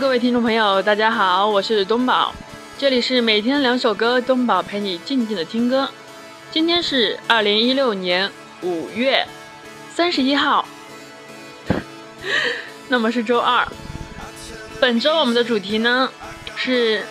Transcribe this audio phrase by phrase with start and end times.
[0.00, 2.32] 各位听众朋友，大家好，我是东宝，
[2.78, 5.90] 这里是每天两首歌，东宝陪你静静的听歌。
[6.52, 8.30] 今天是二零一六年
[8.62, 9.26] 五月
[9.92, 10.64] 三十一号，
[12.86, 13.66] 那么是周二。
[14.78, 16.08] 本周我们的主题呢
[16.54, 17.04] 是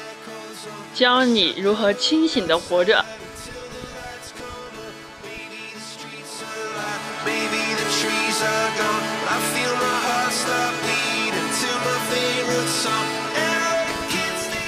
[0.93, 3.03] 教你如何清醒的活着。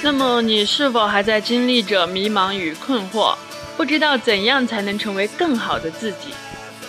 [0.02, 3.36] 那么你是否还在经历着迷茫与困惑，
[3.76, 6.34] 不知道怎样才能成为更好的自己？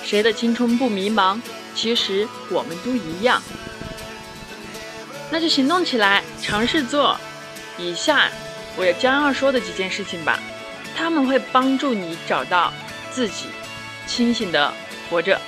[0.04, 1.40] 谁的青春不迷茫？
[1.74, 3.42] 其实我们都一样。
[5.30, 7.16] 那就行动起来，尝试做
[7.78, 8.30] 以下
[8.76, 10.38] 我将要说的几件事情吧，
[10.96, 12.72] 他们会帮助你找到
[13.10, 13.46] 自己，
[14.06, 14.72] 清醒的
[15.08, 15.40] 活着。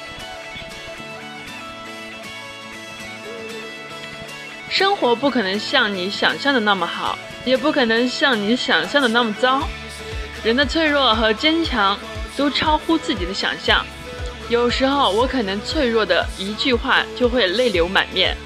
[4.68, 7.18] 生活不可能像你想象的那么好。
[7.44, 9.68] 也不可能像你想象的那么糟。
[10.44, 11.98] 人的脆弱和坚强
[12.36, 13.84] 都超乎自己的想象。
[14.48, 18.36] 有时候我可能脆弱的一句话就会泪流满面，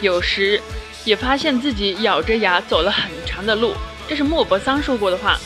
[0.00, 0.60] 有时
[1.04, 3.74] 也发现自己咬着牙走了很长的路。
[4.08, 5.38] 这是莫泊桑说过的话。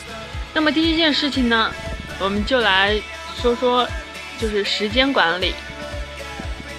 [0.53, 1.71] 那么第一件事情呢，
[2.19, 3.01] 我们就来
[3.41, 3.87] 说说，
[4.39, 5.53] 就是时间管理。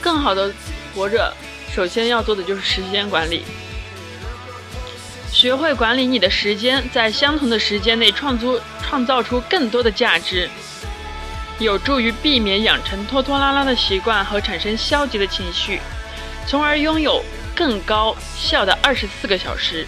[0.00, 0.50] 更好的
[0.94, 1.32] 活着，
[1.74, 3.44] 首先要做的就是时间管理。
[5.32, 10.50] 学会管理你的时间，在相同的时间内创出创造出更多的价值，
[11.58, 15.80] 有助于避免养成拖拖拉拉的习惯和产生消极的情绪，
[16.46, 19.86] 从而拥有更高效的二十四个小时，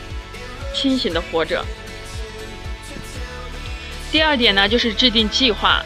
[0.73, 1.65] 清醒的活着。
[4.11, 5.83] 第二点呢，就是制定计划，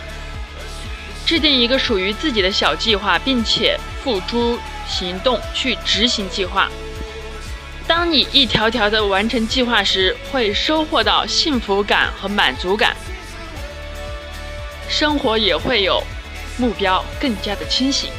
[1.24, 6.68] 制定一个属于自己的小计划，并且付诸行动去执行计划。
[7.86, 12.96] 当你一条条的完成计划时，会收获到幸福感和满足感，
[14.88, 16.02] 生活也会有
[16.58, 18.10] 目标，更加的清醒。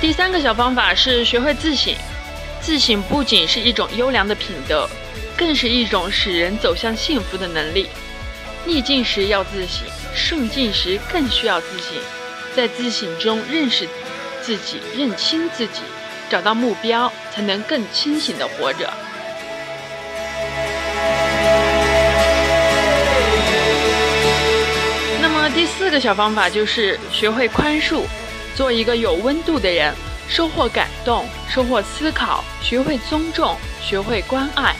[0.00, 1.94] 第三个小方法是学会自省，
[2.60, 4.88] 自省不仅是一种优良的品德，
[5.36, 7.88] 更是一种使人走向幸福的能力。
[8.64, 11.96] 逆境时要自省，顺境时更需要自省，
[12.56, 13.88] 在自省中认识。
[14.42, 15.82] 自己认清自己，
[16.28, 18.92] 找到目标，才能更清醒的活着。
[25.20, 28.02] 那么第四个小方法就是学会宽恕，
[28.56, 29.94] 做一个有温度的人，
[30.28, 34.74] 收获感动，收获思考，学会尊重，学会关爱，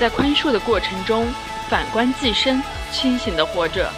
[0.00, 1.26] 在宽恕的过程中，
[1.68, 3.92] 反观自身，清醒的活着。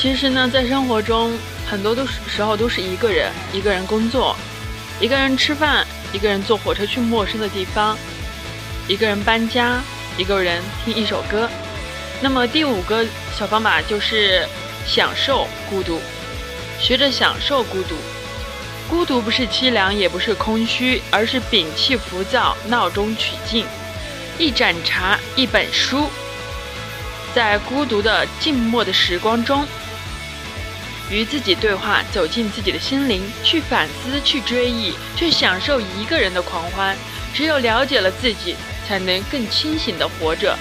[0.00, 1.30] 其实呢，在生活中，
[1.70, 4.34] 很多都是时候都是一个人，一个人工作，
[4.98, 7.98] 一个人吃饭，一个人坐火车去陌生的地方，
[8.88, 9.78] 一个人搬家，
[10.16, 11.46] 一个人听一首歌。
[12.22, 13.04] 那么第五个
[13.38, 14.48] 小方法就是
[14.86, 16.00] 享受孤独，
[16.80, 17.94] 学着享受孤独。
[18.88, 23.66] 孤独不是凄凉，也不是空虚，而是摒弃浮躁，闹中取静。
[24.38, 26.08] 一盏茶，一本书，
[27.34, 29.62] 在孤独的静默的时光中。
[31.10, 36.96] 与自己对话，走进自己的心灵，去反思，去追忆，去享受一个人的狂欢。
[37.34, 38.54] 只有了解了自己，
[38.86, 40.56] 才能更清醒的活着。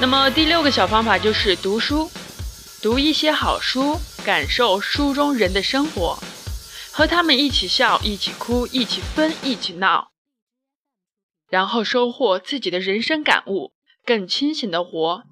[0.00, 2.10] 那么第六个小方法就是读书，
[2.82, 6.18] 读一些好书，感受书中人的生活，
[6.90, 10.10] 和他们一起笑，一起哭，一起疯，一起闹，
[11.50, 13.72] 然后收获自己的人生感悟，
[14.06, 15.24] 更清醒的活。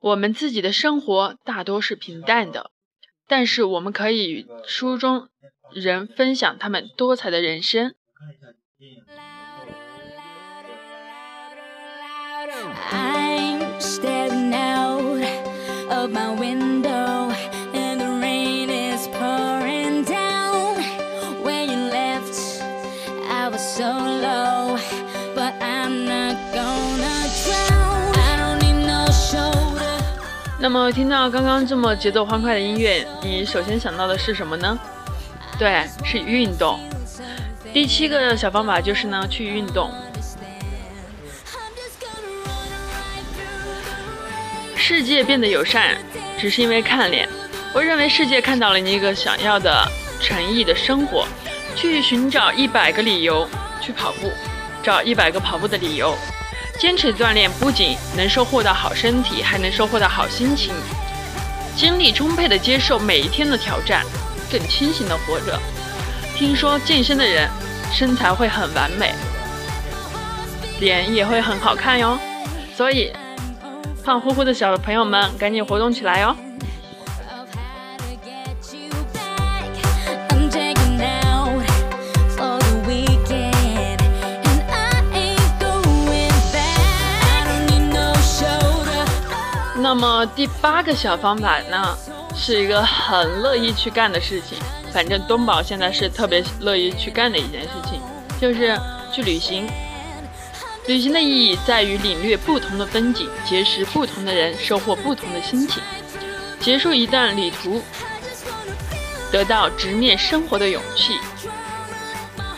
[0.00, 2.70] 我们自己的生活大多是平淡的，
[3.28, 5.28] 但是我们可以与书中
[5.72, 7.94] 人分享他们多彩的人生。
[30.62, 34.78] 那么听到刚刚这么节奏欢快的音乐，你首先想到的是什么呢？
[35.58, 36.78] 对，是运动。
[37.72, 39.90] 第七个小方法就是呢，去运动。
[44.76, 45.96] 世界变得友善，
[46.38, 47.26] 只是因为看脸。
[47.72, 49.90] 我认为世界看到了你一个想要的
[50.20, 51.26] 诚意的生活，
[51.74, 53.48] 去寻找一百个理由
[53.80, 54.30] 去跑步，
[54.82, 56.14] 找一百个跑步的理由。
[56.80, 60.72] 坚持锻炼不仅能收获到好身体，还能收获到好心情，
[61.76, 64.02] 精力充沛的接受每一天的挑战，
[64.50, 65.60] 更清醒的活着。
[66.34, 67.46] 听说健身的人
[67.92, 69.12] 身材会很完美，
[70.80, 72.18] 脸也会很好看哟。
[72.74, 73.12] 所以，
[74.02, 76.34] 胖乎乎的小朋友们，赶紧活动起来哟！
[89.92, 91.98] 那么第八个小方法呢，
[92.36, 94.56] 是一个很乐意去干的事情。
[94.92, 98.00] 反正东宝现在是特别乐意去干的一件事情，
[98.40, 98.78] 就是
[99.12, 99.68] 去旅行。
[100.86, 105.82] 旅行的意义在于领略不同的风景，结识不同的人，收获不同的心情，
[106.60, 107.82] 结束一段旅途，
[109.32, 111.14] 得到直面生活的勇气，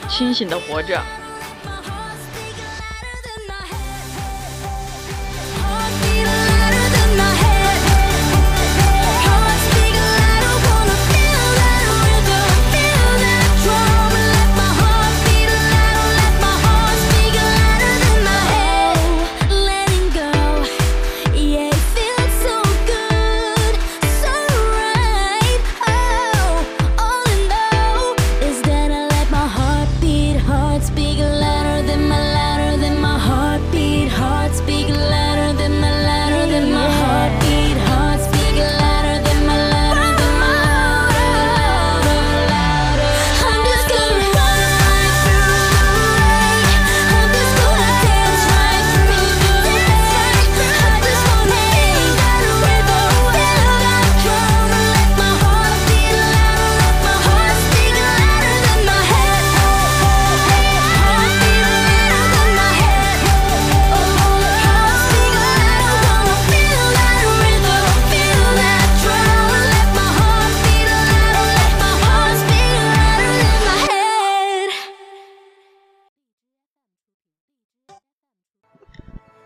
[0.07, 1.01] 清醒的活着。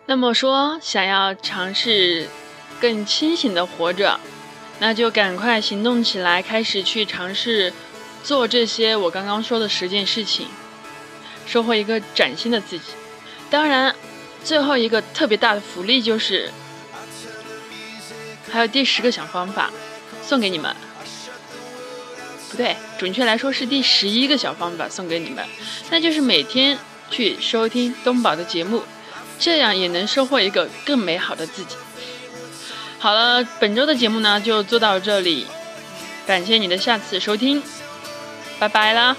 [0.09, 2.29] 那么说，想要尝试
[2.81, 4.21] 更清醒的活着，
[4.79, 7.73] 那就赶快行动起来，开始去尝试
[8.23, 10.47] 做这些我刚刚说的十件事情，
[11.45, 12.85] 收获一个崭新的自己。
[13.51, 13.97] 当然，
[14.45, 16.53] 最后一个特别大的福利就是，
[18.53, 19.73] 还有第十个小方法
[20.25, 20.75] 送给你们。
[22.49, 25.45] 不对，准确来说是第十一个小方法送给你们，
[25.91, 26.79] 那就是每天
[27.11, 28.85] 去收听东宝的节目。
[29.39, 31.77] 这样也能收获一个更美好的自己。
[32.99, 35.47] 好了，本周的节目呢就做到这里，
[36.27, 37.63] 感谢你的下次收听，
[38.59, 39.17] 拜拜啦。